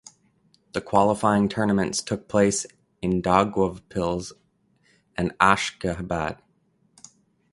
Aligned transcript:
The 0.73 0.81
qualifying 0.81 1.47
tournaments 1.47 2.01
took 2.01 2.27
place 2.27 2.65
in 3.03 3.21
Daugavpils 3.21 4.31
and 5.15 5.37
Ashkhabad. 5.37 6.39